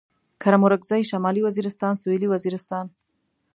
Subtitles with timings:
[0.41, 2.85] کرم اورکزي شمالي وزيرستان سوېلي وزيرستان